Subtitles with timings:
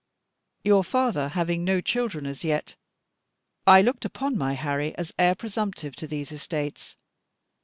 [0.63, 2.75] Your father having no children as yet,
[3.67, 6.95] I looked upon my Harry as heir presumptive to these estates.